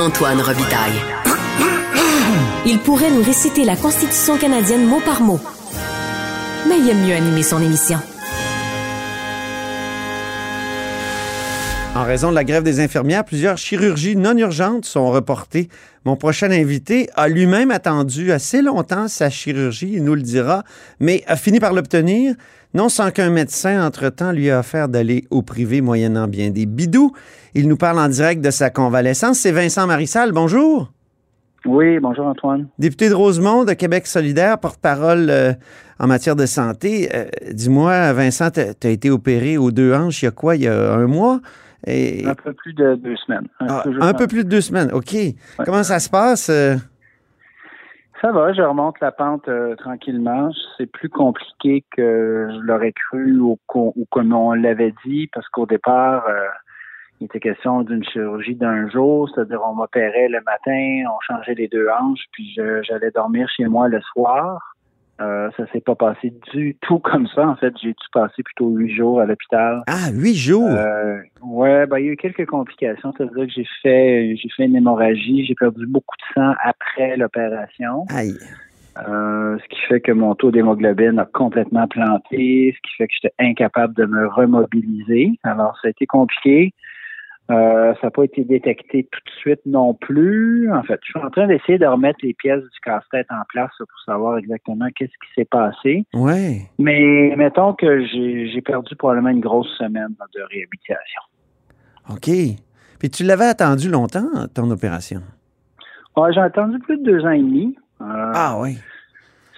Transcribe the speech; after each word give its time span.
Antoine 0.00 0.40
Robitaille. 0.40 0.98
Il 2.64 2.78
pourrait 2.78 3.10
nous 3.10 3.22
réciter 3.22 3.64
la 3.64 3.76
Constitution 3.76 4.38
canadienne 4.38 4.86
mot 4.86 5.00
par 5.04 5.20
mot. 5.20 5.38
Mais 6.68 6.78
il 6.78 6.88
aime 6.88 7.06
mieux 7.06 7.14
animer 7.14 7.42
son 7.42 7.60
émission. 7.60 7.98
En 11.96 12.04
raison 12.04 12.30
de 12.30 12.36
la 12.36 12.44
grève 12.44 12.62
des 12.62 12.78
infirmières, 12.78 13.24
plusieurs 13.24 13.58
chirurgies 13.58 14.14
non 14.14 14.36
urgentes 14.38 14.84
sont 14.84 15.10
reportées. 15.10 15.68
Mon 16.04 16.14
prochain 16.14 16.52
invité 16.52 17.10
a 17.16 17.26
lui-même 17.26 17.72
attendu 17.72 18.30
assez 18.30 18.62
longtemps 18.62 19.08
sa 19.08 19.28
chirurgie, 19.28 19.94
il 19.94 20.04
nous 20.04 20.14
le 20.14 20.22
dira, 20.22 20.62
mais 21.00 21.24
a 21.26 21.34
fini 21.34 21.58
par 21.58 21.72
l'obtenir, 21.72 22.36
non 22.74 22.88
sans 22.88 23.10
qu'un 23.10 23.30
médecin, 23.30 23.84
entre-temps, 23.84 24.30
lui 24.30 24.50
a 24.50 24.60
offert 24.60 24.88
d'aller 24.88 25.24
au 25.30 25.42
privé 25.42 25.80
moyennant 25.80 26.28
bien 26.28 26.50
des 26.50 26.64
bidous. 26.64 27.10
Il 27.54 27.66
nous 27.66 27.76
parle 27.76 27.98
en 27.98 28.08
direct 28.08 28.40
de 28.40 28.52
sa 28.52 28.70
convalescence. 28.70 29.40
C'est 29.40 29.50
Vincent 29.50 29.88
Marissal. 29.88 30.30
Bonjour. 30.30 30.92
Oui, 31.66 31.98
bonjour 31.98 32.26
Antoine. 32.26 32.68
Député 32.78 33.08
de 33.08 33.14
Rosemont 33.14 33.64
de 33.64 33.72
Québec 33.72 34.06
solidaire, 34.06 34.58
porte-parole 34.58 35.28
euh, 35.28 35.52
en 35.98 36.06
matière 36.06 36.36
de 36.36 36.46
santé. 36.46 37.10
Euh, 37.12 37.26
dis-moi, 37.52 38.12
Vincent, 38.12 38.50
tu 38.52 38.60
as 38.60 38.90
été 38.90 39.10
opéré 39.10 39.58
aux 39.58 39.72
deux 39.72 39.92
hanches 39.92 40.22
il 40.22 40.26
y 40.26 40.28
a 40.28 40.30
quoi, 40.30 40.54
il 40.54 40.62
y 40.62 40.68
a 40.68 40.94
un 40.94 41.08
mois? 41.08 41.40
Un 41.86 42.34
peu 42.34 42.52
plus 42.52 42.72
de 42.74 42.94
deux 42.96 43.16
semaines. 43.16 43.48
Un, 43.60 43.82
ah, 44.00 44.14
peu 44.14 44.26
plus 44.26 44.44
de 44.44 44.48
deux 44.48 44.60
semaines, 44.60 44.90
OK. 44.92 45.14
Comment 45.64 45.82
ça 45.82 45.98
se 45.98 46.10
passe? 46.10 46.48
Euh? 46.50 46.76
Ça 48.20 48.32
va, 48.32 48.52
je 48.52 48.60
remonte 48.60 49.00
la 49.00 49.12
pente 49.12 49.48
tranquillement. 49.78 50.50
C'est 50.76 50.86
plus 50.86 51.08
compliqué 51.08 51.84
que 51.90 52.48
je 52.52 52.58
l'aurais 52.60 52.92
cru 52.92 53.38
ou, 53.40 53.58
comme 54.10 54.32
on 54.34 54.52
l'avait 54.52 54.92
dit, 55.06 55.28
parce 55.32 55.48
qu'au 55.48 55.64
départ, 55.64 56.24
il 57.20 57.26
était 57.26 57.40
question 57.40 57.82
d'une 57.82 58.04
chirurgie 58.04 58.54
d'un 58.54 58.88
jour, 58.88 59.30
c'est-à-dire 59.30 59.60
on 59.66 59.74
m'opérait 59.74 60.28
le 60.28 60.40
matin, 60.42 61.10
on 61.10 61.20
changeait 61.20 61.54
les 61.54 61.68
deux 61.68 61.88
hanches, 61.88 62.24
puis 62.32 62.54
j'allais 62.82 63.10
dormir 63.10 63.48
chez 63.48 63.66
moi 63.66 63.88
le 63.88 64.00
soir. 64.00 64.69
Euh, 65.20 65.50
ça 65.56 65.66
s'est 65.72 65.80
pas 65.80 65.94
passé 65.94 66.32
du 66.52 66.76
tout 66.80 66.98
comme 66.98 67.26
ça. 67.28 67.46
En 67.46 67.56
fait, 67.56 67.74
j'ai 67.82 67.90
dû 67.90 68.06
passer 68.12 68.42
plutôt 68.42 68.70
huit 68.70 68.94
jours 68.94 69.20
à 69.20 69.26
l'hôpital. 69.26 69.82
Ah, 69.86 70.10
huit 70.12 70.34
jours? 70.34 70.70
Euh, 70.70 71.18
ouais, 71.42 71.86
ben, 71.86 71.98
il 71.98 72.06
y 72.06 72.08
a 72.08 72.12
eu 72.12 72.16
quelques 72.16 72.46
complications. 72.46 73.12
C'est-à-dire 73.16 73.46
que 73.46 73.52
j'ai 73.52 73.66
fait 73.82 74.36
j'ai 74.36 74.48
fait 74.56 74.64
une 74.64 74.76
hémorragie, 74.76 75.44
j'ai 75.44 75.54
perdu 75.54 75.86
beaucoup 75.86 76.16
de 76.16 76.34
sang 76.34 76.54
après 76.64 77.16
l'opération. 77.16 78.06
Aïe. 78.08 78.34
Euh, 78.98 79.56
ce 79.58 79.68
qui 79.68 79.80
fait 79.88 80.00
que 80.00 80.12
mon 80.12 80.34
taux 80.34 80.50
d'hémoglobine 80.50 81.18
a 81.18 81.24
complètement 81.24 81.86
planté, 81.86 82.74
ce 82.74 82.88
qui 82.88 82.96
fait 82.96 83.06
que 83.06 83.14
j'étais 83.22 83.34
incapable 83.38 83.94
de 83.94 84.04
me 84.04 84.26
remobiliser. 84.26 85.38
Alors, 85.42 85.76
ça 85.80 85.88
a 85.88 85.90
été 85.90 86.06
compliqué. 86.06 86.72
Euh, 87.50 87.94
ça 87.94 88.06
n'a 88.06 88.10
pas 88.10 88.24
été 88.24 88.44
détecté 88.44 89.08
tout 89.10 89.20
de 89.24 89.30
suite 89.38 89.60
non 89.66 89.94
plus. 89.94 90.70
En 90.72 90.82
fait, 90.82 91.00
je 91.02 91.10
suis 91.10 91.18
en 91.18 91.30
train 91.30 91.48
d'essayer 91.48 91.78
de 91.78 91.86
remettre 91.86 92.20
les 92.22 92.32
pièces 92.32 92.62
du 92.62 92.80
casse-tête 92.84 93.26
en 93.30 93.42
place 93.48 93.70
pour 93.78 94.00
savoir 94.06 94.38
exactement 94.38 94.86
qu'est-ce 94.94 95.10
qui 95.10 95.34
s'est 95.34 95.48
passé. 95.50 96.04
Ouais. 96.14 96.62
Mais 96.78 97.34
mettons 97.36 97.74
que 97.74 98.04
j'ai 98.06 98.62
perdu 98.62 98.94
probablement 98.94 99.30
une 99.30 99.40
grosse 99.40 99.70
semaine 99.78 100.14
de 100.34 100.42
réhabilitation. 100.42 101.22
OK. 102.08 102.30
Puis 102.98 103.10
tu 103.10 103.24
l'avais 103.24 103.46
attendu 103.46 103.88
longtemps, 103.88 104.28
ton 104.54 104.70
opération? 104.70 105.20
J'ai 106.34 106.40
attendu 106.40 106.78
plus 106.80 106.98
de 106.98 107.04
deux 107.04 107.24
ans 107.24 107.30
et 107.30 107.38
demi. 107.38 107.74
Euh, 108.02 108.32
ah 108.34 108.58
oui 108.60 108.76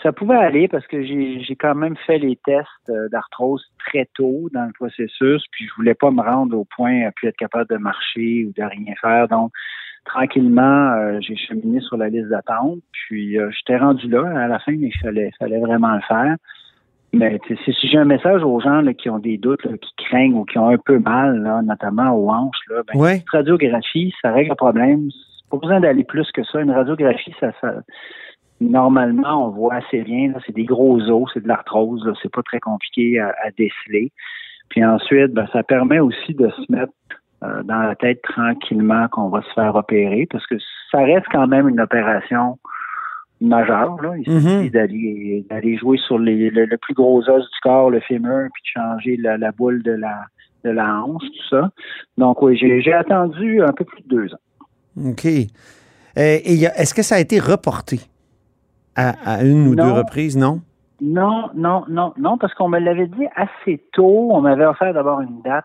ça 0.03 0.13
pouvait 0.13 0.37
aller 0.37 0.69
parce 0.69 0.87
que 0.87 1.03
j'ai 1.03 1.57
quand 1.59 1.75
même 1.75 1.97
fait 2.07 2.19
les 2.19 2.37
tests 2.45 2.67
euh, 2.89 3.09
d'arthrose 3.11 3.65
très 3.79 4.09
tôt 4.15 4.49
dans 4.53 4.65
le 4.65 4.73
processus, 4.73 5.45
puis 5.51 5.67
je 5.67 5.75
voulais 5.77 5.95
pas 5.95 6.11
me 6.11 6.21
rendre 6.21 6.57
au 6.57 6.65
point 6.65 7.07
à 7.07 7.13
plus 7.13 7.29
être 7.29 7.37
capable 7.37 7.71
de 7.71 7.77
marcher 7.77 8.45
ou 8.47 8.53
de 8.53 8.63
rien 8.63 8.95
faire. 9.01 9.29
Donc, 9.29 9.53
tranquillement, 10.05 10.93
euh, 10.93 11.19
j'ai 11.21 11.37
cheminé 11.37 11.81
sur 11.81 11.97
la 11.97 12.09
liste 12.09 12.29
d'attente, 12.29 12.81
puis 12.93 13.39
euh, 13.39 13.51
j'étais 13.53 13.79
rendu 13.79 14.09
là 14.09 14.25
à 14.37 14.49
la 14.49 14.59
fin, 14.59 14.73
mais 14.73 14.89
il 14.89 14.99
fallait, 15.01 15.31
fallait 15.39 15.61
vraiment 15.61 15.95
le 15.95 16.03
faire. 16.03 16.37
Mais 17.15 17.39
si 17.47 17.89
j'ai 17.89 17.99
un 17.99 18.07
message 18.07 18.43
aux 18.43 18.59
gens 18.61 18.83
qui 18.95 19.11
ont 19.11 19.19
des 19.19 19.37
doutes, 19.37 19.61
qui 19.63 20.05
craignent 20.07 20.35
ou 20.35 20.45
qui 20.47 20.59
ont 20.59 20.71
un 20.71 20.79
peu 20.79 20.99
mal, 20.99 21.63
notamment 21.63 22.17
aux 22.17 22.31
hanches, 22.31 22.57
là, 22.71 22.83
ben, 22.87 23.17
une 23.17 23.23
radiographie, 23.31 24.15
ça 24.23 24.33
règle 24.33 24.49
le 24.49 24.55
problème. 24.55 25.11
Pas 25.51 25.59
besoin 25.59 25.81
d'aller 25.81 26.05
plus 26.05 26.33
que 26.33 26.43
ça. 26.43 26.63
Une 26.63 26.71
radiographie, 26.71 27.35
ça, 27.39 27.53
ça 27.61 27.83
normalement, 28.71 29.47
on 29.47 29.51
voit 29.51 29.75
assez 29.75 30.03
bien. 30.03 30.33
C'est 30.47 30.55
des 30.55 30.65
gros 30.65 31.01
os, 31.01 31.31
c'est 31.35 31.43
de 31.43 31.49
l'arthrose. 31.49 32.11
C'est 32.23 32.33
pas 32.33 32.43
très 32.43 32.61
compliqué 32.61 33.19
à, 33.19 33.33
déceler. 33.57 34.13
Puis 34.69 34.85
ensuite, 34.85 35.33
ben, 35.33 35.47
ça 35.53 35.63
permet 35.63 35.99
aussi 35.99 36.35
de 36.35 36.49
se 36.49 36.73
mettre 36.73 36.93
euh, 37.43 37.63
dans 37.65 37.83
la 37.83 37.95
tête 37.95 38.23
tranquillement 38.23 39.09
qu'on 39.09 39.29
va 39.29 39.43
se 39.43 39.53
faire 39.55 39.75
opérer 39.75 40.27
parce 40.31 40.47
que 40.47 40.55
ça 40.91 40.99
reste 40.99 41.27
quand 41.31 41.47
même 41.47 41.69
une 41.69 41.81
opération 41.81 42.59
majeure. 43.41 44.01
Là. 44.01 44.15
Il 44.17 44.25
suffit 44.25 44.71
mm-hmm. 44.71 45.47
d'aller 45.49 45.77
jouer 45.77 45.99
sur 45.99 46.19
le, 46.19 46.77
plus 46.77 46.95
gros 46.95 47.29
os 47.29 47.43
du 47.43 47.61
corps, 47.63 47.91
le 47.91 48.01
fémur, 48.01 48.49
puis 48.55 48.63
de 48.63 48.81
changer 48.81 49.17
la, 49.17 49.53
boule 49.53 49.83
de 49.83 49.93
la, 49.93 50.25
de 50.65 50.71
la 50.71 51.03
hanche, 51.03 51.23
tout 51.23 51.49
ça. 51.51 51.71
Donc 52.17 52.41
oui, 52.43 52.57
j'ai 52.57 52.93
attendu 52.93 53.61
un 53.63 53.73
peu 53.73 53.85
plus 53.85 54.03
de 54.03 54.09
deux 54.09 54.35
ans. 54.35 55.09
OK. 55.11 55.27
Euh, 55.27 56.39
est-ce 56.45 56.95
que 56.95 57.03
ça 57.03 57.17
a 57.17 57.19
été 57.19 57.41
reporté? 57.41 58.01
À, 58.95 59.43
une 59.43 59.69
ou 59.69 59.75
deux 59.75 59.91
reprises, 59.91 60.37
non? 60.37 60.61
Non, 61.01 61.51
non, 61.55 61.85
non, 61.89 62.13
non, 62.17 62.39
parce 62.39 62.55
qu'on 62.55 62.69
me 62.69 62.79
l'avait 62.79 63.09
dit 63.09 63.27
assez 63.35 63.83
tôt. 63.93 64.29
On 64.31 64.41
m'avait 64.41 64.67
offert 64.67 64.95
d'abord 64.95 65.21
une 65.21 65.43
date 65.43 65.65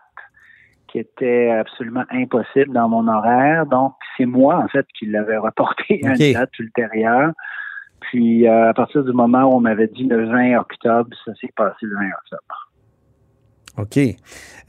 qui 0.88 0.98
était 0.98 1.50
absolument 1.50 2.04
impossible 2.10 2.72
dans 2.72 2.88
mon 2.88 3.06
horaire. 3.06 3.66
Donc, 3.66 3.94
c'est 4.16 4.26
moi, 4.26 4.56
en 4.58 4.68
fait, 4.68 4.86
qui 4.98 5.06
l'avais 5.06 5.36
reporté 5.36 6.00
à 6.04 6.14
une 6.14 6.32
date 6.32 6.58
ultérieure. 6.58 7.32
Puis, 8.00 8.48
euh, 8.48 8.70
à 8.70 8.74
partir 8.74 9.04
du 9.04 9.12
moment 9.12 9.42
où 9.44 9.56
on 9.56 9.60
m'avait 9.60 9.88
dit 9.88 10.04
le 10.04 10.26
20 10.26 10.58
octobre, 10.58 11.10
ça 11.24 11.32
s'est 11.40 11.52
passé 11.54 11.76
le 11.82 11.96
20 11.96 12.06
octobre. 12.06 12.70
OK. 13.76 13.98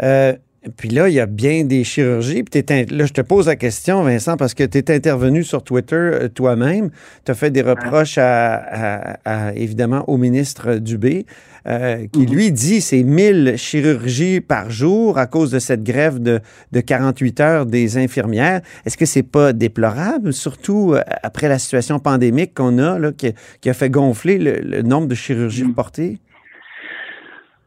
Euh, 0.04 0.34
puis 0.76 0.90
là, 0.90 1.08
il 1.08 1.14
y 1.14 1.20
a 1.22 1.26
bien 1.26 1.64
des 1.64 1.86
chirurgies. 1.86 2.44
Puis 2.44 2.64
là, 2.68 3.06
je 3.06 3.14
te 3.14 3.22
pose 3.22 3.48
la 3.48 3.56
question, 3.56 4.04
Vincent, 4.04 4.36
parce 4.36 4.54
que 4.54 4.64
tu 4.64 4.78
es 4.78 4.92
intervenu 4.92 5.44
sur 5.44 5.64
Twitter 5.64 5.96
euh, 5.96 6.28
toi-même. 6.28 6.90
Tu 7.24 7.32
as 7.32 7.36
fait 7.36 7.50
des 7.50 7.62
reproches 7.62 8.18
à, 8.18 9.54
évidemment 9.56 10.04
au 10.10 10.18
ministre 10.18 10.76
Dubé, 10.76 11.26
euh, 11.68 12.08
qui 12.12 12.26
mm-hmm. 12.26 12.32
lui 12.32 12.52
dit 12.52 12.82
c'est 12.82 13.04
1000 13.04 13.56
chirurgies 13.58 14.42
par 14.42 14.70
jour 14.70 15.18
à 15.18 15.28
cause 15.28 15.52
de 15.52 15.60
cette 15.60 15.84
grève 15.84 16.20
de, 16.20 16.42
48 16.80 17.40
heures 17.40 17.66
des 17.66 17.98
infirmières. 17.98 18.62
Est-ce 18.86 18.98
que 18.98 19.06
c'est 19.06 19.24
pas 19.24 19.54
déplorable, 19.54 20.34
surtout 20.34 20.94
euh, 20.94 21.02
après 21.24 21.48
la 21.48 21.58
situation 21.58 22.00
pandémique 22.00 22.54
qu'on 22.54 22.80
a, 22.80 23.00
là, 23.00 23.12
qui, 23.14 23.70
a 23.70 23.74
fait 23.74 23.90
gonfler 23.90 24.38
le, 24.38 24.82
nombre 24.82 25.08
de 25.08 25.16
chirurgies 25.16 25.64
mm. 25.64 25.68
reportées? 25.68 26.20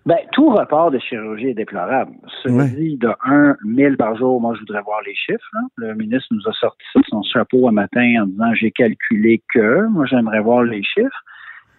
Ben, 0.04 0.18
tout 0.32 0.48
report 0.48 0.90
de 0.90 0.98
chirurgie 0.98 1.48
est 1.48 1.54
déplorable. 1.54 2.12
Cela 2.42 2.64
dit, 2.64 2.96
de 2.96 3.10
1 3.24 3.56
1000 3.64 3.96
par 3.96 4.16
jour, 4.16 4.40
moi, 4.40 4.54
je 4.54 4.60
voudrais 4.60 4.82
voir 4.82 5.00
les 5.02 5.14
chiffres. 5.14 5.56
Le 5.76 5.94
ministre 5.94 6.26
nous 6.32 6.48
a 6.48 6.52
sorti 6.54 6.82
ça 6.92 7.00
de 7.00 7.06
son 7.06 7.22
chapeau 7.22 7.68
un 7.68 7.72
matin 7.72 8.22
en 8.22 8.26
disant 8.26 8.52
j'ai 8.54 8.72
calculé 8.72 9.42
que. 9.54 9.86
Moi, 9.86 10.06
j'aimerais 10.06 10.40
voir 10.40 10.64
les 10.64 10.82
chiffres. 10.82 11.22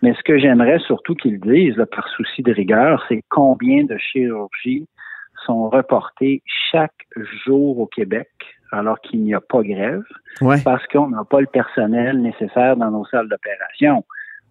Mais 0.01 0.13
ce 0.13 0.23
que 0.23 0.37
j'aimerais 0.37 0.79
surtout 0.79 1.15
qu'ils 1.15 1.39
disent, 1.39 1.81
par 1.95 2.07
souci 2.09 2.43
de 2.43 2.53
rigueur, 2.53 3.03
c'est 3.09 3.23
combien 3.29 3.83
de 3.83 3.97
chirurgies 3.97 4.87
sont 5.45 5.69
reportées 5.69 6.41
chaque 6.71 7.07
jour 7.45 7.79
au 7.79 7.87
Québec 7.87 8.29
alors 8.71 8.99
qu'il 9.01 9.21
n'y 9.21 9.33
a 9.33 9.39
pas 9.39 9.61
grève, 9.61 10.03
parce 10.63 10.85
qu'on 10.87 11.09
n'a 11.09 11.23
pas 11.23 11.41
le 11.41 11.47
personnel 11.47 12.21
nécessaire 12.21 12.75
dans 12.75 12.89
nos 12.89 13.05
salles 13.05 13.29
d'opération. 13.29 14.03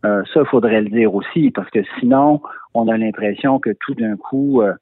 Euh, 0.05 0.23
ça, 0.33 0.41
il 0.41 0.47
faudrait 0.47 0.81
le 0.81 0.89
dire 0.89 1.15
aussi, 1.15 1.51
parce 1.51 1.71
que 1.71 1.81
sinon, 1.99 2.41
on 2.75 2.89
a 2.89 2.97
l'impression 2.97 3.59
que 3.59 3.71
tout 3.81 3.95
d'un 3.95 4.17
coup, 4.17 4.63
euh, 4.63 4.73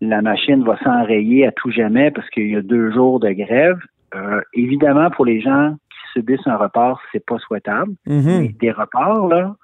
la 0.00 0.22
machine 0.22 0.64
va 0.64 0.78
s'enrayer 0.78 1.46
à 1.46 1.52
tout 1.52 1.70
jamais 1.70 2.10
parce 2.10 2.28
qu'il 2.30 2.50
y 2.50 2.56
a 2.56 2.62
deux 2.62 2.90
jours 2.92 3.20
de 3.20 3.30
grève. 3.30 3.78
Euh, 4.14 4.40
évidemment, 4.54 5.10
pour 5.10 5.26
les 5.26 5.40
gens 5.40 5.74
qui 5.90 6.18
subissent 6.20 6.46
un 6.46 6.56
report, 6.56 7.00
c'est 7.12 7.24
pas 7.24 7.38
souhaitable. 7.38 7.92
Mais 8.06 8.54
des 8.60 8.70
reports, 8.70 9.28
là, 9.28 9.54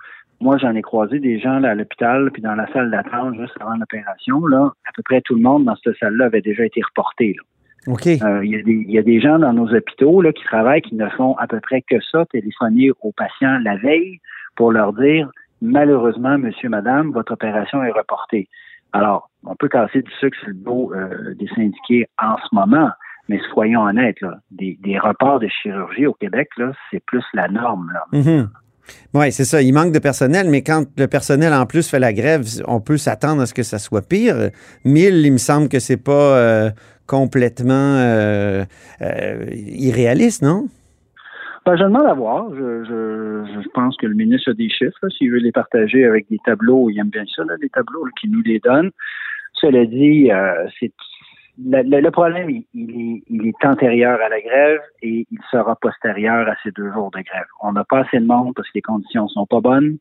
moi, 0.40 0.56
j'en 0.58 0.74
ai 0.74 0.82
croisé 0.82 1.18
des 1.18 1.38
gens 1.38 1.58
là, 1.58 1.70
à 1.70 1.74
l'hôpital, 1.74 2.30
puis 2.32 2.42
dans 2.42 2.54
la 2.54 2.70
salle 2.72 2.90
d'attente 2.90 3.36
juste 3.38 3.54
avant 3.60 3.76
l'opération, 3.76 4.46
là, 4.46 4.72
à 4.86 4.92
peu 4.94 5.02
près 5.02 5.20
tout 5.20 5.34
le 5.34 5.42
monde 5.42 5.64
dans 5.64 5.76
cette 5.76 5.96
salle-là 5.98 6.26
avait 6.26 6.40
déjà 6.40 6.64
été 6.64 6.80
reporté. 6.82 7.36
Là. 7.36 7.92
OK. 7.92 8.06
Il 8.06 8.20
y, 8.44 8.92
y, 8.92 8.98
a 8.98 9.02
des 9.02 9.20
gens 9.20 9.38
dans 9.38 9.54
nos 9.54 9.72
hôpitaux 9.74 10.20
là, 10.20 10.32
qui 10.32 10.44
travaillent 10.44 10.82
qui 10.82 10.94
ne 10.94 11.08
font 11.10 11.34
à 11.36 11.46
peu 11.46 11.60
près 11.60 11.82
que 11.82 11.96
ça, 12.10 12.26
téléphoner 12.26 12.90
aux 13.00 13.12
patients 13.12 13.58
la 13.62 13.76
veille 13.76 14.20
pour 14.56 14.72
leur 14.72 14.92
dire 14.92 15.30
malheureusement, 15.62 16.38
monsieur, 16.38 16.68
madame, 16.68 17.12
votre 17.12 17.32
opération 17.32 17.82
est 17.82 17.90
reportée. 17.90 18.48
Alors, 18.92 19.30
on 19.44 19.54
peut 19.54 19.68
casser 19.68 20.02
du 20.02 20.10
sucre 20.18 20.36
sur 20.40 20.48
le 20.48 20.54
dos 20.54 20.92
euh, 20.94 21.34
des 21.38 21.46
syndiqués 21.54 22.08
en 22.20 22.36
ce 22.38 22.54
moment, 22.54 22.90
mais 23.28 23.40
soyons 23.52 23.82
honnêtes, 23.82 24.20
là, 24.20 24.38
des, 24.50 24.76
reports 24.98 25.38
de 25.38 25.48
chirurgie 25.48 26.06
au 26.06 26.14
Québec, 26.14 26.48
c'est 26.90 27.02
plus 27.04 27.24
la 27.34 27.48
norme. 27.48 27.92
Mm-hmm. 28.12 28.48
Oui, 29.14 29.30
c'est 29.30 29.44
ça. 29.44 29.62
Il 29.62 29.72
manque 29.72 29.92
de 29.92 30.00
personnel, 30.00 30.48
mais 30.50 30.62
quand 30.62 30.84
le 30.96 31.06
personnel 31.06 31.54
en 31.54 31.64
plus 31.66 31.88
fait 31.88 32.00
la 32.00 32.12
grève, 32.12 32.44
on 32.66 32.80
peut 32.80 32.96
s'attendre 32.96 33.42
à 33.42 33.46
ce 33.46 33.54
que 33.54 33.62
ça 33.62 33.78
soit 33.78 34.06
pire. 34.06 34.50
1000, 34.84 35.24
il 35.24 35.32
me 35.32 35.38
semble 35.38 35.68
que 35.68 35.78
c'est 35.78 35.96
pas 35.96 36.36
euh, 36.36 36.70
complètement 37.06 37.74
euh, 37.74 38.64
irréaliste, 39.00 40.42
non? 40.42 40.66
Ben, 41.66 41.76
je 41.76 41.84
demande 41.84 42.06
à 42.06 42.14
voir. 42.14 42.48
Je, 42.54 42.84
je, 42.84 43.60
je, 43.62 43.68
pense 43.70 43.96
que 43.98 44.06
le 44.06 44.14
ministre 44.14 44.50
a 44.50 44.54
des 44.54 44.70
chiffres. 44.70 45.08
S'il 45.10 45.30
veut 45.30 45.38
les 45.38 45.52
partager 45.52 46.04
avec 46.04 46.28
des 46.30 46.38
tableaux, 46.44 46.88
il 46.90 46.98
aime 46.98 47.10
bien 47.10 47.24
ça, 47.34 47.44
là, 47.44 47.54
les 47.60 47.68
tableaux 47.68 48.04
qui 48.18 48.28
nous 48.28 48.42
les 48.42 48.60
donnent. 48.60 48.90
Cela 49.54 49.84
dit, 49.84 50.30
euh, 50.32 50.66
c'est 50.78 50.92
le, 51.62 52.00
le, 52.00 52.10
problème, 52.10 52.48
il, 52.48 52.90
est, 52.90 53.22
il, 53.28 53.46
est, 53.48 53.64
antérieur 53.66 54.18
à 54.20 54.28
la 54.30 54.40
grève 54.40 54.80
et 55.02 55.26
il 55.30 55.38
sera 55.50 55.76
postérieur 55.76 56.48
à 56.48 56.54
ces 56.62 56.70
deux 56.70 56.90
jours 56.92 57.10
de 57.10 57.20
grève. 57.20 57.46
On 57.60 57.72
n'a 57.72 57.84
pas 57.84 58.00
assez 58.00 58.18
de 58.18 58.24
monde 58.24 58.54
parce 58.54 58.68
que 58.68 58.74
les 58.76 58.82
conditions 58.82 59.28
sont 59.28 59.46
pas 59.46 59.60
bonnes. 59.60 59.98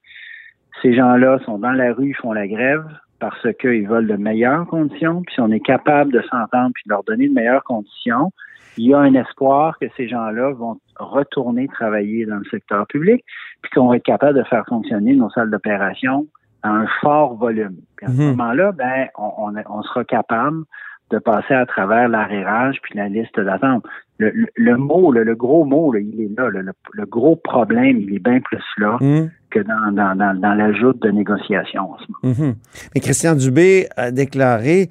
Ces 0.81 0.93
gens-là 0.93 1.39
sont 1.45 1.59
dans 1.59 1.71
la 1.71 1.93
rue, 1.93 2.13
font 2.13 2.31
la 2.31 2.47
grève 2.47 2.85
parce 3.19 3.45
qu'ils 3.59 3.87
veulent 3.87 4.07
de 4.07 4.15
meilleures 4.15 4.65
conditions. 4.67 5.21
Puis 5.23 5.35
si 5.35 5.41
on 5.41 5.51
est 5.51 5.59
capable 5.59 6.13
de 6.13 6.21
s'entendre 6.21 6.71
puis 6.73 6.83
de 6.85 6.91
leur 6.91 7.03
donner 7.03 7.27
de 7.27 7.33
meilleures 7.33 7.63
conditions, 7.65 8.31
il 8.77 8.87
y 8.87 8.93
a 8.93 8.99
un 8.99 9.13
espoir 9.13 9.77
que 9.79 9.87
ces 9.97 10.07
gens-là 10.07 10.51
vont 10.51 10.79
retourner 10.97 11.67
travailler 11.67 12.25
dans 12.25 12.37
le 12.37 12.45
secteur 12.45 12.85
public, 12.87 13.23
puis 13.61 13.71
qu'on 13.71 13.87
va 13.87 13.97
être 13.97 14.03
capable 14.03 14.37
de 14.37 14.43
faire 14.43 14.65
fonctionner 14.67 15.15
nos 15.15 15.29
salles 15.29 15.49
d'opération 15.49 16.27
à 16.63 16.69
un 16.69 16.87
fort 17.01 17.35
volume. 17.35 17.77
Puis 17.95 18.05
à 18.05 18.09
ce 18.09 18.21
mhm. 18.21 18.27
moment-là, 18.29 18.71
ben, 18.73 19.07
on, 19.17 19.53
on, 19.69 19.83
sera 19.83 20.03
capable 20.03 20.63
de 21.09 21.17
passer 21.17 21.53
à 21.53 21.65
travers 21.65 22.07
l'arrérage 22.07 22.77
puis 22.83 22.97
la 22.97 23.07
liste 23.07 23.39
d'attente. 23.39 23.83
Le, 24.17 24.33
le, 24.55 24.77
mot, 24.77 25.11
le, 25.11 25.35
gros 25.35 25.63
mot, 25.63 25.95
il 25.95 26.21
est 26.21 26.37
là. 26.37 26.49
Le, 26.49 27.05
gros 27.05 27.37
problème, 27.37 27.97
il 28.01 28.13
est 28.13 28.19
bien 28.19 28.41
plus 28.41 28.63
là 28.77 28.97
mhm. 28.99 29.31
que 29.49 29.59
dans, 29.59 29.91
dans, 29.93 30.15
dans, 30.15 30.39
dans 30.39 30.53
l'ajout 30.53 30.93
de 30.93 31.09
négociations. 31.09 31.91
Mhm. 32.23 32.55
Mais 32.93 33.01
Christian 33.01 33.35
Dubé 33.35 33.87
a 33.95 34.11
déclaré 34.11 34.89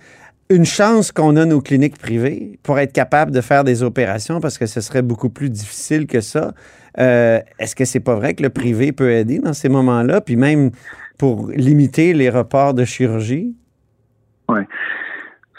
une 0.51 0.65
chance 0.65 1.13
qu'on 1.13 1.37
a 1.37 1.45
nos 1.45 1.61
cliniques 1.61 1.99
privées 1.99 2.59
pour 2.63 2.79
être 2.79 2.93
capable 2.93 3.33
de 3.33 3.41
faire 3.41 3.65
des 3.65 3.83
opérations 3.83 4.41
parce 4.41 4.59
que 4.59 4.67
ce 4.67 4.81
serait 4.81 5.03
beaucoup 5.03 5.29
plus 5.29 5.51
difficile 5.51 6.07
que 6.07 6.21
ça. 6.21 6.53
Euh, 6.99 7.41
est-ce 7.59 7.77
que 7.77 7.85
c'est 7.85 8.01
pas 8.01 8.15
vrai 8.15 8.35
que 8.35 8.43
le 8.43 8.51
privé 8.51 8.93
peut 8.93 9.11
aider 9.11 9.39
dans 9.39 9.53
ces 9.53 9.69
moments-là, 9.69 10.21
puis 10.21 10.37
même 10.37 10.71
pour 11.19 11.51
limiter 11.51 12.15
les 12.15 12.31
reports 12.31 12.75
de 12.75 12.85
chirurgie? 12.85 13.55
Oui. 14.49 14.61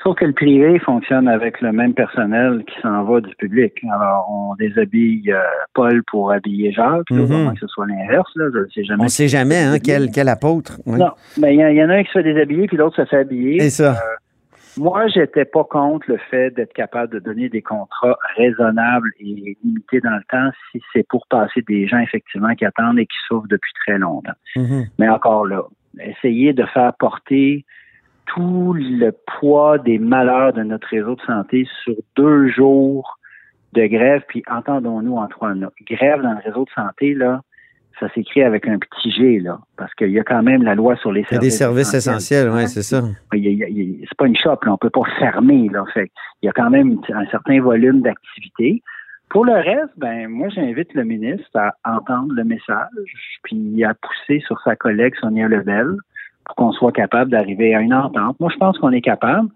Sauf 0.03 0.15
que 0.15 0.25
le 0.25 0.33
privé 0.33 0.79
fonctionne 0.79 1.27
avec 1.27 1.59
le 1.59 1.73
même 1.73 1.93
personnel 1.93 2.63
qui 2.65 2.81
s'en 2.81 3.03
va 3.03 3.19
du 3.19 3.35
public. 3.35 3.73
Alors, 3.91 4.27
on 4.31 4.55
déshabille 4.55 5.29
euh, 5.29 5.41
Paul 5.73 6.01
pour 6.09 6.31
habiller 6.31 6.71
Jacques, 6.71 7.11
mm 7.11 7.53
que 7.53 7.59
ce 7.59 7.67
soit 7.67 7.85
l'inverse. 7.85 8.31
Là, 8.35 8.45
je 8.53 8.71
sais 8.73 8.83
jamais. 8.85 9.01
On 9.01 9.05
ne 9.05 9.09
sait 9.09 9.27
jamais 9.27 9.57
hein, 9.57 9.77
quel, 9.83 10.09
quel 10.11 10.29
apôtre. 10.29 10.79
Non, 10.85 11.11
mais 11.37 11.53
il 11.53 11.59
y, 11.59 11.83
en 11.83 11.89
a 11.89 11.95
un 11.95 12.03
qui 12.03 12.07
se 12.07 12.13
fait 12.13 12.23
déshabiller, 12.23 12.67
puis 12.67 12.77
l'autre 12.77 12.95
se 12.95 13.05
fait 13.05 13.17
habiller. 13.17 13.59
C'est 13.59 13.69
ça. 13.83 13.91
Euh, 13.91 14.15
moi, 14.79 15.07
j'étais 15.07 15.43
pas 15.43 15.65
contre 15.65 16.09
le 16.09 16.17
fait 16.17 16.51
d'être 16.51 16.71
capable 16.71 17.13
de 17.13 17.19
donner 17.19 17.49
des 17.49 17.61
contrats 17.61 18.17
raisonnables 18.37 19.11
et 19.19 19.57
limités 19.63 19.99
dans 19.99 20.15
le 20.15 20.23
temps 20.29 20.49
si 20.71 20.81
c'est 20.93 21.05
pour 21.07 21.27
passer 21.27 21.61
des 21.67 21.85
gens 21.85 21.99
effectivement 21.99 22.55
qui 22.55 22.63
attendent 22.65 22.97
et 22.97 23.05
qui 23.05 23.17
souffrent 23.27 23.49
depuis 23.49 23.73
très 23.85 23.97
longtemps. 23.97 24.31
Mm-hmm. 24.55 24.87
Mais 24.97 25.09
encore 25.09 25.45
là, 25.45 25.63
essayer 25.99 26.53
de 26.53 26.65
faire 26.65 26.93
porter 26.97 27.65
tout 28.25 28.73
le 28.73 29.11
poids 29.11 29.79
des 29.79 29.99
malheurs 29.99 30.53
de 30.53 30.63
notre 30.63 30.87
réseau 30.87 31.15
de 31.15 31.21
santé 31.21 31.67
sur 31.83 31.95
deux 32.15 32.47
jours 32.47 33.19
de 33.73 33.85
grève, 33.85 34.23
puis 34.29 34.43
entendons-nous 34.49 35.17
en 35.17 35.27
trois 35.27 35.53
grève 35.81 36.21
dans 36.21 36.33
le 36.33 36.41
réseau 36.43 36.63
de 36.63 36.71
santé, 36.71 37.13
là, 37.13 37.41
ça 37.99 38.09
s'écrit 38.13 38.43
avec 38.43 38.67
un 38.67 38.77
petit 38.77 39.11
G, 39.11 39.39
là, 39.39 39.59
parce 39.77 39.93
qu'il 39.93 40.11
y 40.11 40.19
a 40.19 40.23
quand 40.23 40.43
même 40.43 40.63
la 40.63 40.75
loi 40.75 40.95
sur 40.97 41.11
les 41.11 41.23
services. 41.23 41.31
Il 41.31 41.35
y 41.35 41.37
a 41.37 41.49
des 41.49 41.49
services 41.49 41.93
essentiels, 41.93 42.49
oui, 42.49 42.67
c'est 42.67 42.81
ça. 42.81 43.01
C'est 43.31 44.17
pas 44.17 44.27
une 44.27 44.37
shop, 44.37 44.57
là, 44.63 44.73
on 44.73 44.77
peut 44.77 44.89
pas 44.89 45.03
fermer, 45.19 45.69
là. 45.69 45.83
Fait 45.93 46.11
il 46.41 46.45
y 46.45 46.49
a 46.49 46.53
quand 46.53 46.69
même 46.69 46.99
un 47.13 47.25
certain 47.27 47.61
volume 47.61 48.01
d'activité. 48.01 48.81
Pour 49.29 49.45
le 49.45 49.53
reste, 49.53 49.93
ben 49.97 50.27
moi 50.27 50.49
j'invite 50.49 50.91
le 50.95 51.03
ministre 51.03 51.49
à 51.55 51.73
entendre 51.85 52.33
le 52.33 52.43
message, 52.43 53.37
puis 53.43 53.83
à 53.83 53.93
pousser 53.93 54.39
sur 54.47 54.59
sa 54.61 54.75
collègue 54.75 55.13
Sonia 55.19 55.47
Lebel 55.47 55.97
pour 56.45 56.55
qu'on 56.55 56.71
soit 56.71 56.91
capable 56.91 57.29
d'arriver 57.29 57.75
à 57.75 57.81
une 57.81 57.93
entente. 57.93 58.39
Moi, 58.39 58.49
je 58.51 58.57
pense 58.57 58.77
qu'on 58.79 58.91
est 58.91 59.01
capable. 59.01 59.49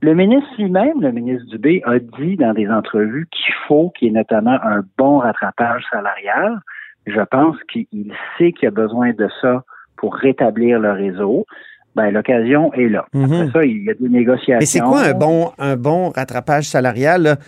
Le 0.00 0.14
ministre 0.14 0.48
lui-même, 0.58 1.00
le 1.00 1.12
ministre 1.12 1.46
Dubé, 1.50 1.82
a 1.84 1.98
dit 1.98 2.36
dans 2.36 2.54
des 2.54 2.68
entrevues 2.68 3.26
qu'il 3.30 3.54
faut 3.66 3.90
qu'il 3.90 4.08
y 4.08 4.10
ait 4.10 4.14
notamment 4.14 4.58
un 4.62 4.82
bon 4.96 5.18
rattrapage 5.18 5.84
salarial 5.90 6.60
je 7.06 7.20
pense 7.30 7.56
qu'il 7.70 8.12
sait 8.38 8.52
qu'il 8.52 8.64
y 8.64 8.66
a 8.66 8.70
besoin 8.70 9.12
de 9.12 9.28
ça 9.40 9.64
pour 9.96 10.14
rétablir 10.14 10.78
le 10.78 10.92
réseau. 10.92 11.46
Ben, 11.94 12.10
l'occasion 12.10 12.72
est 12.72 12.88
là. 12.88 13.06
Mhm. 13.12 13.24
Après 13.24 13.50
ça, 13.52 13.64
il 13.64 13.84
y 13.84 13.90
a 13.90 13.94
des 13.94 14.08
négociations. 14.08 14.58
Mais 14.58 14.66
c'est 14.66 14.80
quoi 14.80 15.02
un 15.02 15.12
bon, 15.12 15.52
un 15.58 15.76
bon 15.76 16.10
rattrapage 16.10 16.64
salarial? 16.64 17.38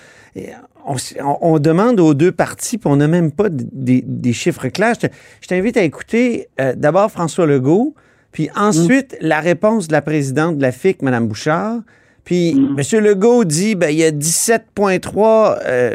On, 1.42 1.58
demande 1.58 1.98
aux 1.98 2.14
deux 2.14 2.30
parties, 2.30 2.78
puis 2.78 2.88
on 2.88 2.94
n'a 2.94 3.08
même 3.08 3.32
pas 3.32 3.48
des, 3.50 4.32
chiffres 4.32 4.68
clairs. 4.68 4.94
Je 5.40 5.48
t'invite 5.48 5.76
à 5.76 5.82
écouter 5.82 6.46
euh, 6.60 6.74
d'abord 6.76 7.10
François 7.10 7.44
Legault, 7.44 7.96
puis 8.30 8.48
ensuite 8.54 9.16
la 9.20 9.40
réponse 9.40 9.88
de 9.88 9.92
la 9.92 10.02
présidente 10.02 10.58
de 10.58 10.62
la 10.62 10.70
FIC, 10.70 11.02
Mme 11.02 11.26
Bouchard, 11.26 11.80
puis 12.26 12.54
mm. 12.54 12.76
M. 12.78 13.04
Legault 13.04 13.44
dit 13.44 13.74
ben, 13.76 13.88
il 13.88 13.96
y 13.96 14.04
a 14.04 14.10
17,3 14.10 15.58
euh, 15.64 15.94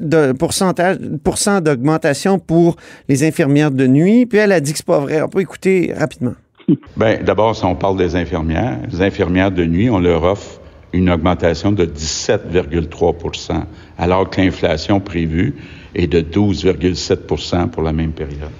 de 0.00 0.32
pourcentage 0.32 0.96
pourcent 1.22 1.60
d'augmentation 1.60 2.40
pour 2.40 2.76
les 3.08 3.22
infirmières 3.22 3.70
de 3.70 3.86
nuit. 3.86 4.26
Puis 4.26 4.38
elle 4.38 4.50
a 4.50 4.58
dit 4.58 4.72
que 4.72 4.78
c'est 4.78 4.86
pas 4.86 4.98
vrai. 4.98 5.22
On 5.22 5.28
peut 5.28 5.42
écouter 5.42 5.92
rapidement. 5.96 6.34
Bien, 6.96 7.18
d'abord, 7.22 7.54
si 7.54 7.64
on 7.64 7.76
parle 7.76 7.98
des 7.98 8.16
infirmières, 8.16 8.78
les 8.90 9.02
infirmières 9.02 9.52
de 9.52 9.64
nuit, 9.64 9.88
on 9.88 10.00
leur 10.00 10.24
offre 10.24 10.60
une 10.92 11.10
augmentation 11.10 11.72
de 11.72 11.84
17,3% 11.84 13.62
alors 13.98 14.30
que 14.30 14.40
l'inflation 14.40 14.98
prévue 14.98 15.54
est 15.94 16.06
de 16.06 16.20
12,7% 16.20 17.68
pour 17.68 17.82
la 17.82 17.92
même 17.92 18.12
période. 18.12 18.50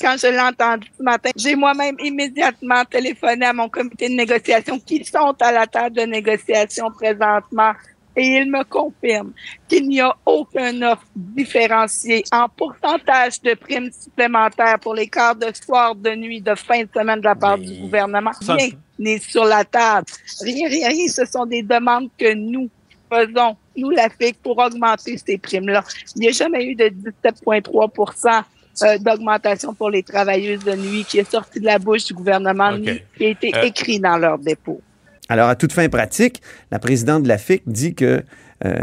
Quand 0.00 0.16
je 0.16 0.28
l'ai 0.28 0.40
entendu 0.40 0.88
ce 0.96 1.02
matin, 1.02 1.30
j'ai 1.36 1.54
moi-même 1.54 1.96
immédiatement 2.02 2.84
téléphoné 2.84 3.46
à 3.46 3.52
mon 3.52 3.68
comité 3.68 4.08
de 4.08 4.14
négociation 4.14 4.78
qui 4.78 5.04
sont 5.04 5.34
à 5.40 5.52
la 5.52 5.66
table 5.66 5.96
de 5.96 6.02
négociation 6.02 6.90
présentement 6.90 7.72
et 8.16 8.26
ils 8.26 8.50
me 8.50 8.64
confirment 8.64 9.32
qu'il 9.68 9.88
n'y 9.88 10.00
a 10.00 10.14
aucun 10.26 10.82
offre 10.82 11.04
différenciée 11.14 12.24
en 12.32 12.48
pourcentage 12.48 13.40
de 13.42 13.54
primes 13.54 13.90
supplémentaires 13.92 14.78
pour 14.80 14.94
les 14.94 15.06
quarts 15.06 15.36
de 15.36 15.46
soir, 15.54 15.94
de 15.94 16.10
nuit, 16.14 16.40
de 16.40 16.54
fin 16.54 16.82
de 16.82 16.88
semaine 16.94 17.20
de 17.20 17.24
la 17.24 17.34
part 17.34 17.58
du 17.58 17.72
gouvernement. 17.80 18.32
Rien 18.46 18.70
n'est 18.98 19.18
sur 19.18 19.44
la 19.44 19.64
table. 19.64 20.06
Rien, 20.40 20.68
rien, 20.68 20.88
rien. 20.88 21.08
Ce 21.08 21.24
sont 21.24 21.46
des 21.46 21.62
demandes 21.62 22.10
que 22.18 22.34
nous 22.34 22.68
faisons, 23.12 23.56
nous, 23.76 23.90
la 23.90 24.08
FIC, 24.08 24.40
pour 24.42 24.58
augmenter 24.58 25.16
ces 25.18 25.38
primes-là. 25.38 25.84
Il 26.16 26.22
n'y 26.22 26.28
a 26.28 26.32
jamais 26.32 26.64
eu 26.64 26.74
de 26.74 26.84
17,3 27.24 28.44
euh, 28.82 28.98
d'augmentation 28.98 29.74
pour 29.74 29.90
les 29.90 30.02
travailleuses 30.02 30.64
de 30.64 30.74
nuit 30.74 31.04
qui 31.04 31.18
est 31.18 31.30
sorti 31.30 31.60
de 31.60 31.66
la 31.66 31.78
bouche 31.78 32.06
du 32.06 32.14
gouvernement, 32.14 32.76
qui 33.16 33.24
a 33.24 33.28
été 33.28 33.52
euh, 33.54 33.62
écrit 33.62 34.00
dans 34.00 34.16
leur 34.16 34.38
dépôt. 34.38 34.80
Alors, 35.28 35.48
à 35.48 35.54
toute 35.54 35.72
fin 35.72 35.88
pratique, 35.88 36.40
la 36.70 36.78
présidente 36.78 37.22
de 37.22 37.28
la 37.28 37.38
FIC 37.38 37.62
dit 37.66 37.94
que 37.94 38.22
euh, 38.64 38.74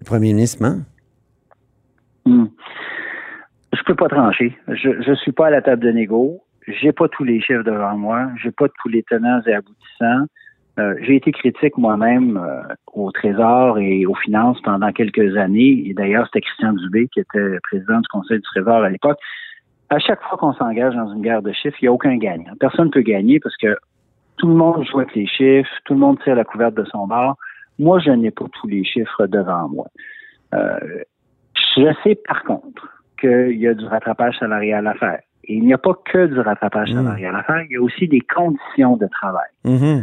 le 0.00 0.04
premier 0.04 0.32
ministre 0.32 0.62
ment. 0.62 0.82
Hmm. 2.24 2.46
Je 3.72 3.82
peux 3.84 3.94
pas 3.94 4.08
trancher. 4.08 4.56
Je 4.68 5.10
ne 5.10 5.14
suis 5.16 5.32
pas 5.32 5.48
à 5.48 5.50
la 5.50 5.62
table 5.62 5.82
de 5.82 5.90
négo. 5.90 6.42
J'ai 6.66 6.92
pas 6.92 7.08
tous 7.08 7.24
les 7.24 7.40
chiffres 7.40 7.62
devant 7.62 7.96
moi. 7.96 8.28
J'ai 8.42 8.50
pas 8.50 8.66
tous 8.82 8.88
les 8.88 9.02
tenants 9.04 9.40
et 9.46 9.54
aboutissants. 9.54 10.26
J'ai 10.78 11.16
été 11.16 11.32
critique 11.32 11.78
moi-même 11.78 12.40
au 12.92 13.10
Trésor 13.10 13.78
et 13.78 14.04
aux 14.04 14.14
finances 14.14 14.60
pendant 14.62 14.92
quelques 14.92 15.36
années. 15.36 15.84
Et 15.86 15.94
d'ailleurs, 15.94 16.26
c'était 16.26 16.42
Christian 16.42 16.74
Dubé 16.74 17.08
qui 17.08 17.20
était 17.20 17.58
président 17.62 18.00
du 18.00 18.08
Conseil 18.08 18.36
du 18.38 18.42
Trésor 18.42 18.82
à 18.82 18.90
l'époque 18.90 19.18
à 19.90 19.98
chaque 19.98 20.22
fois 20.22 20.38
qu'on 20.38 20.54
s'engage 20.54 20.94
dans 20.94 21.12
une 21.12 21.22
guerre 21.22 21.42
de 21.42 21.52
chiffres, 21.52 21.76
il 21.80 21.84
n'y 21.84 21.88
a 21.88 21.92
aucun 21.92 22.16
gagnant. 22.16 22.52
Personne 22.58 22.86
ne 22.86 22.90
peut 22.90 23.02
gagner 23.02 23.40
parce 23.40 23.56
que 23.56 23.76
tout 24.38 24.48
le 24.48 24.54
monde 24.54 24.84
joue 24.84 24.98
avec 25.00 25.14
les 25.14 25.26
chiffres, 25.26 25.70
tout 25.84 25.94
le 25.94 26.00
monde 26.00 26.18
tire 26.22 26.34
la 26.34 26.44
couverte 26.44 26.74
de 26.74 26.84
son 26.84 27.06
bord. 27.06 27.36
Moi, 27.78 28.00
je 28.00 28.10
n'ai 28.10 28.30
pas 28.30 28.46
tous 28.60 28.66
les 28.66 28.84
chiffres 28.84 29.26
devant 29.26 29.68
moi. 29.68 29.86
Euh, 30.54 30.78
je 31.76 31.92
sais 32.02 32.18
par 32.26 32.42
contre 32.44 32.88
qu'il 33.20 33.58
y 33.58 33.66
a 33.66 33.74
du 33.74 33.84
rattrapage 33.86 34.38
salarial 34.38 34.86
à 34.86 34.94
faire. 34.94 35.20
Et 35.44 35.54
il 35.54 35.64
n'y 35.64 35.72
a 35.72 35.78
pas 35.78 35.94
que 36.04 36.26
du 36.26 36.40
rattrapage 36.40 36.92
mmh. 36.92 36.96
salarial 36.96 37.36
à 37.36 37.42
faire, 37.44 37.62
il 37.62 37.72
y 37.72 37.76
a 37.76 37.82
aussi 37.82 38.08
des 38.08 38.20
conditions 38.20 38.96
de 38.96 39.06
travail. 39.06 39.48
Mmh. 39.64 40.02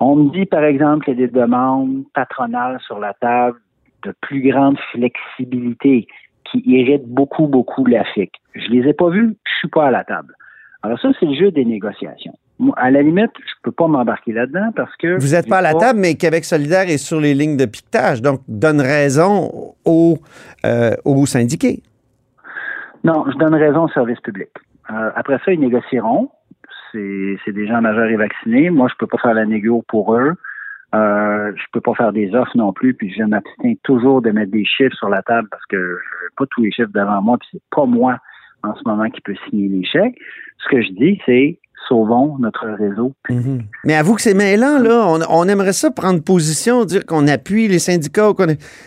On 0.00 0.16
me 0.16 0.30
dit, 0.30 0.46
par 0.46 0.64
exemple, 0.64 1.04
qu'il 1.04 1.18
y 1.18 1.24
a 1.24 1.26
des 1.26 1.32
demandes 1.32 2.04
patronales 2.14 2.78
sur 2.86 2.98
la 2.98 3.14
table 3.14 3.58
de 4.02 4.14
plus 4.20 4.42
grande 4.50 4.78
flexibilité 4.92 6.06
qui 6.44 6.62
irritent 6.64 7.08
beaucoup, 7.08 7.46
beaucoup 7.46 7.84
la 7.86 8.04
FIC. 8.04 8.30
Je 8.54 8.70
les 8.70 8.88
ai 8.88 8.92
pas 8.92 9.10
vus, 9.10 9.36
je 9.44 9.52
suis 9.58 9.68
pas 9.68 9.86
à 9.86 9.90
la 9.90 10.04
table. 10.04 10.34
Alors 10.82 11.00
ça, 11.00 11.08
c'est 11.18 11.26
le 11.26 11.34
jeu 11.34 11.50
des 11.50 11.64
négociations. 11.64 12.34
à 12.76 12.90
la 12.90 13.02
limite, 13.02 13.32
je 13.38 13.52
peux 13.62 13.72
pas 13.72 13.88
m'embarquer 13.88 14.32
là-dedans 14.32 14.70
parce 14.76 14.94
que... 14.96 15.18
Vous 15.18 15.34
n'êtes 15.34 15.48
pas 15.48 15.58
à 15.58 15.62
la 15.62 15.74
table, 15.74 15.98
mais 15.98 16.14
Québec 16.14 16.44
solidaire 16.44 16.88
est 16.88 16.98
sur 16.98 17.20
les 17.20 17.34
lignes 17.34 17.56
de 17.56 17.66
piquetage, 17.66 18.22
donc 18.22 18.40
donne 18.46 18.80
raison 18.80 19.74
aux, 19.84 20.18
euh, 20.64 20.94
aux 21.04 21.26
syndiqués. 21.26 21.82
Non, 23.02 23.24
je 23.30 23.36
donne 23.38 23.54
raison 23.54 23.84
au 23.84 23.88
service 23.88 24.20
public. 24.20 24.48
Euh, 24.90 25.10
après 25.16 25.38
ça, 25.44 25.52
ils 25.52 25.60
négocieront. 25.60 26.30
C'est 27.44 27.52
des 27.52 27.66
gens 27.66 27.80
majeurs 27.80 28.08
et 28.08 28.16
vaccinés. 28.16 28.70
Moi, 28.70 28.88
je 28.88 28.94
peux 28.98 29.06
pas 29.06 29.18
faire 29.18 29.34
la 29.34 29.46
négo 29.46 29.84
pour 29.88 30.14
eux. 30.14 30.32
Euh, 30.94 31.52
je 31.56 31.64
peux 31.72 31.80
pas 31.80 31.94
faire 31.94 32.12
des 32.12 32.34
offres 32.34 32.56
non 32.56 32.72
plus, 32.72 32.94
puis 32.94 33.12
je 33.12 33.22
m'abstiens 33.22 33.74
toujours 33.82 34.22
de 34.22 34.30
mettre 34.30 34.52
des 34.52 34.64
chiffres 34.64 34.96
sur 34.96 35.08
la 35.08 35.22
table 35.22 35.48
parce 35.50 35.64
que 35.66 35.76
je 35.76 35.82
n'ai 36.24 36.30
pas 36.36 36.46
tous 36.46 36.62
les 36.62 36.70
chiffres 36.70 36.92
devant 36.94 37.20
moi, 37.20 37.38
puis 37.38 37.48
c'est 37.52 37.62
pas 37.70 37.86
moi 37.86 38.18
en 38.62 38.74
ce 38.74 38.82
moment 38.86 39.10
qui 39.10 39.20
peut 39.20 39.34
signer 39.48 39.68
les 39.68 39.84
chèques. 39.84 40.16
Ce 40.58 40.68
que 40.68 40.80
je 40.82 40.92
dis, 40.92 41.20
c'est 41.26 41.58
sauvons 41.88 42.36
notre 42.38 42.66
réseau. 42.66 43.12
Mhm. 43.28 43.64
Mais 43.84 43.94
avoue 43.94 44.14
que 44.14 44.22
c'est 44.22 44.34
mêlant, 44.34 44.78
là. 44.78 45.06
On, 45.28 45.48
aimerait 45.48 45.72
ça 45.72 45.90
prendre 45.90 46.20
position, 46.20 46.84
dire 46.84 47.06
qu'on 47.06 47.28
appuie 47.28 47.68
les 47.68 47.78
syndicats. 47.78 48.32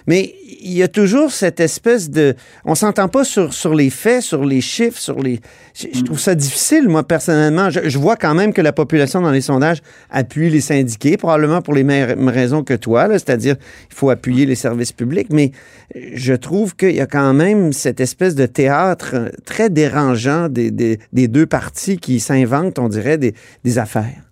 Mais 0.07 0.35
il 0.61 0.73
y 0.73 0.83
a 0.83 0.87
toujours 0.87 1.31
cette 1.31 1.59
espèce 1.59 2.09
de... 2.09 2.35
On 2.65 2.75
s'entend 2.75 3.07
pas 3.07 3.23
sur, 3.23 3.53
sur 3.53 3.73
les 3.73 3.89
faits, 3.89 4.21
sur 4.21 4.43
les 4.43 4.61
chiffres, 4.61 4.99
sur 4.99 5.21
les... 5.21 5.39
Je, 5.73 6.03
trouve 6.03 6.19
ça 6.19 6.35
difficile, 6.35 6.89
moi, 6.89 7.03
personnellement. 7.03 7.69
Je, 7.69 7.97
vois 7.97 8.17
quand 8.17 8.33
même 8.33 8.53
que 8.53 8.61
la 8.61 8.73
population 8.73 9.21
dans 9.21 9.31
les 9.31 9.41
sondages 9.41 9.81
appuie 10.09 10.49
les 10.49 10.61
syndiqués, 10.61 11.15
probablement 11.15 11.61
pour 11.61 11.73
les 11.73 11.83
mêmes 11.83 12.27
raisons 12.27 12.63
que 12.63 12.73
toi, 12.73 13.07
c'est-à-dire 13.09 13.55
il 13.89 13.95
faut 13.95 14.09
appuyer 14.09 14.45
les 14.45 14.55
services 14.55 14.91
publics. 14.91 15.27
Mais 15.31 15.51
je 15.95 16.33
trouve 16.33 16.75
qu'il 16.75 16.95
y 16.95 17.01
a 17.01 17.07
quand 17.07 17.33
même 17.33 17.71
cette 17.71 17.99
espèce 17.99 18.35
de 18.35 18.45
théâtre 18.45 19.31
très 19.45 19.69
dérangeant 19.69 20.49
des, 20.49 20.71
des, 20.71 20.99
des 21.13 21.27
deux 21.27 21.45
parties 21.45 21.97
qui 21.97 22.19
s'inventent, 22.19 22.78
on 22.79 22.89
dirait, 22.89 23.17
des, 23.17 23.33
des 23.63 23.79
affaires? 23.79 24.29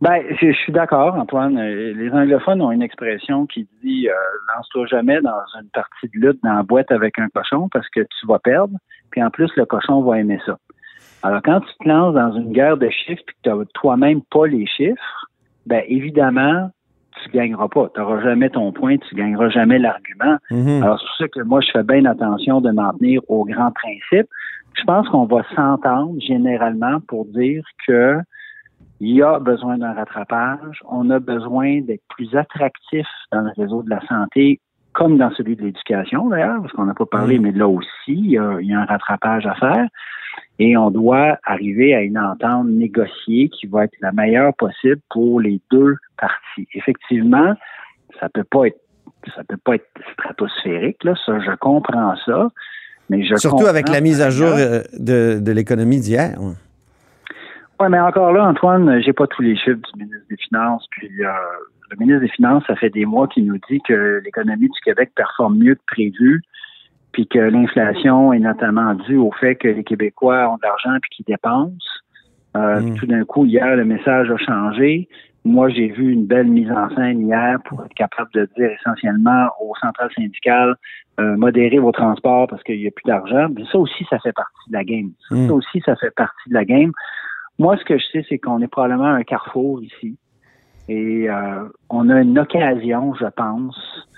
Ben, 0.00 0.22
je, 0.40 0.50
suis 0.52 0.72
d'accord, 0.72 1.14
Antoine. 1.14 1.58
Euh, 1.58 1.92
les 1.92 2.10
anglophones 2.10 2.62
ont 2.62 2.72
une 2.72 2.80
expression 2.80 3.46
qui 3.46 3.68
dit 3.84 4.08
euh, 4.08 4.14
lance-toi 4.56 4.86
jamais 4.86 5.20
dans 5.20 5.42
une 5.60 5.68
partie 5.68 6.08
de 6.14 6.18
lutte 6.18 6.42
dans 6.42 6.54
la 6.54 6.62
boîte 6.62 6.90
avec 6.90 7.18
un 7.18 7.28
cochon 7.28 7.68
parce 7.70 7.86
que 7.90 8.00
tu 8.00 8.26
vas 8.26 8.38
perdre, 8.38 8.74
puis 9.10 9.22
en 9.22 9.28
plus 9.28 9.50
le 9.56 9.66
cochon 9.66 10.00
va 10.00 10.18
aimer 10.18 10.40
ça. 10.46 10.56
Alors 11.22 11.42
quand 11.42 11.60
tu 11.60 11.72
te 11.82 11.88
lances 11.88 12.14
dans 12.14 12.32
une 12.32 12.50
guerre 12.52 12.78
de 12.78 12.88
chiffres 12.88 13.20
et 13.20 13.32
que 13.32 13.32
tu 13.42 13.50
n'as 13.50 13.64
toi-même 13.74 14.22
pas 14.30 14.46
les 14.46 14.66
chiffres, 14.66 15.26
ben 15.66 15.82
évidemment 15.86 16.70
tu 17.22 17.30
gagneras 17.30 17.68
pas. 17.68 17.90
Tu 17.94 18.00
n'auras 18.00 18.22
jamais 18.22 18.48
ton 18.48 18.72
point, 18.72 18.96
tu 18.96 19.14
gagneras 19.14 19.50
jamais 19.50 19.78
l'argument. 19.78 20.38
Mm-hmm. 20.50 20.82
Alors 20.82 20.98
c'est 20.98 21.06
pour 21.06 21.16
ça 21.18 21.28
que 21.28 21.40
moi 21.40 21.60
je 21.60 21.70
fais 21.72 21.82
bien 21.82 22.06
attention 22.06 22.62
de 22.62 22.70
m'en 22.70 22.94
tenir 22.94 23.20
aux 23.28 23.44
grands 23.44 23.72
principes. 23.72 24.30
Je 24.74 24.84
pense 24.84 25.08
qu'on 25.08 25.26
va 25.26 25.42
s'entendre 25.54 26.20
généralement 26.20 27.00
pour 27.00 27.26
dire 27.26 27.62
que 27.86 28.18
il 29.00 29.16
y 29.16 29.22
a 29.22 29.38
besoin 29.38 29.78
d'un 29.78 29.94
rattrapage. 29.94 30.82
On 30.88 31.08
a 31.10 31.18
besoin 31.18 31.80
d'être 31.80 32.02
plus 32.10 32.34
attractif 32.36 33.06
dans 33.32 33.40
le 33.40 33.50
réseau 33.56 33.82
de 33.82 33.88
la 33.88 34.00
santé, 34.06 34.60
comme 34.92 35.16
dans 35.16 35.30
celui 35.32 35.56
de 35.56 35.62
l'éducation 35.62 36.28
d'ailleurs, 36.28 36.60
parce 36.60 36.72
qu'on 36.74 36.84
n'a 36.84 36.94
pas 36.94 37.06
parlé, 37.06 37.38
mm. 37.38 37.42
mais 37.42 37.52
là 37.52 37.66
aussi, 37.66 37.88
il 38.08 38.30
y, 38.30 38.38
a, 38.38 38.44
un 38.44 38.84
rattrapage 38.84 39.46
à 39.46 39.54
faire. 39.54 39.88
Et 40.58 40.76
on 40.76 40.90
doit 40.90 41.38
arriver 41.44 41.94
à 41.94 42.02
une 42.02 42.18
entente 42.18 42.66
négociée 42.66 43.48
qui 43.48 43.66
va 43.66 43.84
être 43.84 43.96
la 44.02 44.12
meilleure 44.12 44.54
possible 44.54 45.00
pour 45.08 45.40
les 45.40 45.60
deux 45.70 45.96
parties. 46.18 46.68
Effectivement, 46.74 47.54
ça 48.20 48.28
peut 48.28 48.44
pas 48.44 48.66
être 48.66 48.80
ça 49.34 49.44
peut 49.44 49.58
pas 49.58 49.74
être 49.74 49.86
stratosphérique, 50.14 51.04
là, 51.04 51.14
ça, 51.26 51.38
je 51.40 51.54
comprends 51.56 52.16
ça. 52.24 52.48
Mais 53.10 53.24
je 53.24 53.34
Surtout 53.36 53.66
avec 53.66 53.88
la 53.88 54.00
mise 54.00 54.22
à 54.22 54.30
jour 54.30 54.52
euh, 54.56 54.82
de, 54.98 55.40
de 55.40 55.52
l'économie 55.52 55.98
d'hier. 55.98 56.38
Oui, 56.40 57.86
mais 57.90 57.98
encore 57.98 58.32
là, 58.32 58.46
Antoine, 58.46 59.02
j'ai 59.02 59.12
pas 59.12 59.26
tous 59.26 59.42
les 59.42 59.56
chiffres 59.56 59.80
du 59.92 60.04
ministre 60.04 60.26
des 60.30 60.36
Finances. 60.36 60.86
Puis 60.92 61.10
euh, 61.20 61.28
le 61.90 61.96
ministre 61.98 62.20
des 62.20 62.28
Finances, 62.28 62.62
ça 62.68 62.76
fait 62.76 62.90
des 62.90 63.04
mois 63.04 63.26
qu'il 63.26 63.46
nous 63.46 63.58
dit 63.68 63.80
que 63.86 64.20
l'économie 64.24 64.68
du 64.68 64.80
Québec 64.84 65.10
performe 65.16 65.58
mieux 65.58 65.74
que 65.74 65.82
prévu, 65.88 66.42
puis 67.10 67.26
que 67.26 67.40
l'inflation 67.40 68.32
est 68.32 68.38
notamment 68.38 68.94
due 68.94 69.16
au 69.16 69.32
fait 69.32 69.56
que 69.56 69.66
les 69.66 69.82
Québécois 69.82 70.48
ont 70.48 70.56
de 70.56 70.62
l'argent 70.62 70.96
puis 71.02 71.10
qu'ils 71.10 71.26
dépensent. 71.26 71.99
Euh, 72.56 72.80
mm. 72.80 72.94
Tout 72.96 73.06
d'un 73.06 73.24
coup, 73.24 73.44
hier, 73.44 73.76
le 73.76 73.84
message 73.84 74.30
a 74.30 74.36
changé. 74.36 75.08
Moi, 75.44 75.68
j'ai 75.70 75.88
vu 75.88 76.12
une 76.12 76.26
belle 76.26 76.48
mise 76.48 76.70
en 76.70 76.94
scène 76.94 77.26
hier 77.26 77.58
pour 77.64 77.82
être 77.84 77.94
capable 77.94 78.30
de 78.34 78.48
dire 78.56 78.70
essentiellement 78.70 79.48
aux 79.60 79.74
centrales 79.80 80.10
syndicales 80.14 80.74
euh, 81.18 81.36
modérer 81.36 81.78
vos 81.78 81.92
transports 81.92 82.46
parce 82.46 82.62
qu'il 82.62 82.78
n'y 82.78 82.86
a 82.86 82.90
plus 82.90 83.06
d'argent. 83.06 83.48
Mais 83.54 83.64
ça 83.70 83.78
aussi, 83.78 84.04
ça 84.10 84.18
fait 84.18 84.32
partie 84.32 84.68
de 84.68 84.74
la 84.74 84.84
game. 84.84 85.12
Ça 85.28 85.34
mm. 85.34 85.50
aussi, 85.50 85.80
ça 85.84 85.96
fait 85.96 86.14
partie 86.14 86.48
de 86.48 86.54
la 86.54 86.64
game. 86.64 86.92
Moi, 87.58 87.76
ce 87.76 87.84
que 87.84 87.98
je 87.98 88.04
sais, 88.12 88.26
c'est 88.28 88.38
qu'on 88.38 88.60
est 88.60 88.68
probablement 88.68 89.04
un 89.04 89.22
carrefour 89.22 89.82
ici. 89.82 90.16
Et 90.88 91.30
euh, 91.30 91.68
on 91.88 92.08
a 92.10 92.20
une 92.20 92.38
occasion, 92.38 93.14
je 93.14 93.26
pense, 93.26 94.08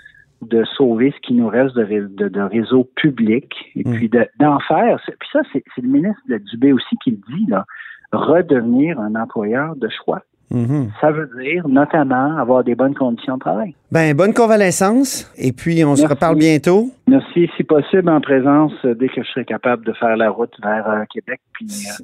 de 0.41 0.63
sauver 0.65 1.13
ce 1.15 1.19
qui 1.21 1.33
nous 1.33 1.47
reste 1.47 1.75
de, 1.75 2.27
de, 2.27 2.41
réseau 2.41 2.89
public 2.95 3.53
et 3.75 3.87
mm. 3.87 3.93
puis 3.93 4.09
d'en 4.39 4.59
faire. 4.59 4.99
Puis 5.05 5.29
ça, 5.31 5.41
c'est 5.51 5.63
le 5.77 5.87
ministre 5.87 6.21
de 6.27 6.37
Dubé 6.37 6.73
aussi 6.73 6.95
qui 7.03 7.11
le 7.11 7.35
dit, 7.35 7.45
là, 7.47 7.65
redevenir 8.13 8.99
un 8.99 9.15
employeur 9.15 9.75
de 9.75 9.89
choix. 10.03 10.21
Mm-hmm. 10.51 10.89
Ça 11.01 11.11
veut 11.11 11.29
dire 11.41 11.67
notamment 11.67 12.37
avoir 12.37 12.63
des 12.63 12.75
bonnes 12.75 12.93
conditions 12.93 13.35
de 13.35 13.39
travail. 13.39 13.75
Ben, 13.91 14.15
bonne 14.15 14.33
convalescence 14.33 15.31
et 15.37 15.51
puis 15.51 15.83
on 15.83 15.95
se 15.95 16.05
reparle 16.05 16.37
bientôt. 16.37 16.89
Merci, 17.07 17.49
si 17.57 17.63
possible, 17.63 18.09
en 18.09 18.21
présence 18.21 18.73
dès 18.83 19.07
que 19.07 19.23
je 19.23 19.29
serai 19.29 19.45
capable 19.45 19.85
de 19.85 19.93
faire 19.93 20.15
la 20.15 20.29
route 20.29 20.53
vers 20.61 20.87
euh, 20.87 21.03
Québec. 21.11 21.41
Puis, 21.53 21.67
euh, 21.87 22.03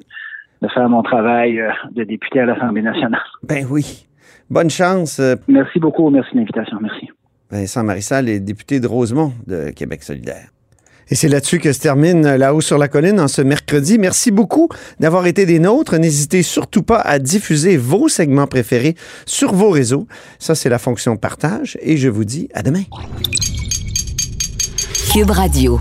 de 0.62 0.68
faire 0.68 0.88
mon 0.88 1.02
travail 1.02 1.60
euh, 1.60 1.70
de 1.92 2.04
député 2.04 2.40
à 2.40 2.46
l'Assemblée 2.46 2.82
nationale. 2.82 3.20
Ben 3.42 3.66
oui. 3.70 4.06
Bonne 4.48 4.70
chance. 4.70 5.18
Euh. 5.20 5.36
Merci 5.48 5.78
beaucoup. 5.78 6.10
Merci 6.10 6.32
de 6.32 6.38
l'invitation. 6.38 6.78
Merci. 6.80 7.08
Vincent 7.50 7.84
Marissal 7.84 8.28
est 8.28 8.40
député 8.40 8.80
de 8.80 8.86
Rosemont 8.86 9.32
de 9.46 9.70
Québec 9.70 10.02
solidaire. 10.02 10.48
Et 11.10 11.16
c'est 11.16 11.28
là-dessus 11.28 11.58
que 11.58 11.72
se 11.72 11.80
termine 11.80 12.36
La 12.36 12.54
Haut 12.54 12.60
sur 12.60 12.78
la 12.78 12.86
Colline 12.88 13.18
en 13.20 13.28
ce 13.28 13.42
mercredi. 13.42 13.98
Merci 13.98 14.30
beaucoup 14.30 14.68
d'avoir 15.00 15.26
été 15.26 15.44
des 15.44 15.58
nôtres. 15.58 15.96
N'hésitez 15.96 16.42
surtout 16.42 16.82
pas 16.82 17.00
à 17.00 17.18
diffuser 17.18 17.76
vos 17.76 18.08
segments 18.08 18.46
préférés 18.46 18.94
sur 19.26 19.52
vos 19.52 19.70
réseaux. 19.70 20.06
Ça, 20.38 20.54
c'est 20.54 20.68
la 20.68 20.78
fonction 20.78 21.16
partage. 21.16 21.76
Et 21.82 21.96
je 21.96 22.08
vous 22.08 22.24
dis 22.24 22.48
à 22.54 22.62
demain. 22.62 22.84
Cube 25.12 25.30
Radio. 25.30 25.80